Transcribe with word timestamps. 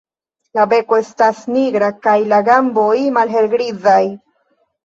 La 0.59 0.63
beko 0.71 0.97
estas 1.01 1.43
nigra 1.57 1.89
kaj 2.07 2.15
la 2.33 2.39
gamboj 2.49 2.97
malhelgrizaj. 3.19 4.03